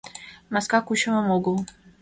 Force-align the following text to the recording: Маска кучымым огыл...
Маска 0.53 0.79
кучымым 0.87 1.27
огыл... 1.35 1.55